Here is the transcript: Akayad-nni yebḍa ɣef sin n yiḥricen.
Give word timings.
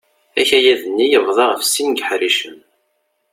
Akayad-nni 0.41 1.05
yebḍa 1.07 1.45
ɣef 1.47 1.61
sin 1.65 1.87
n 1.91 1.97
yiḥricen. 1.97 2.57